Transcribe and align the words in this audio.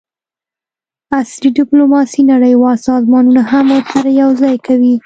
عصري 1.17 1.49
ډیپلوماسي 1.59 2.21
نړیوال 2.31 2.77
سازمانونه 2.89 3.41
هم 3.51 3.65
ورسره 3.75 4.09
یوځای 4.21 4.55
کوي 4.67 4.95